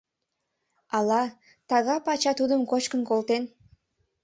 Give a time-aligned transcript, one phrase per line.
[0.97, 1.21] Ала
[1.69, 3.43] тага пача тудым кочкын колтен?»